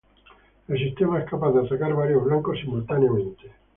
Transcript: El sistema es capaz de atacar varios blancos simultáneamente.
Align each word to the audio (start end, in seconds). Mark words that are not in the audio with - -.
El 0.67 0.79
sistema 0.79 1.19
es 1.19 1.29
capaz 1.29 1.51
de 1.51 1.59
atacar 1.61 1.93
varios 1.93 2.23
blancos 2.25 2.57
simultáneamente. 2.59 3.51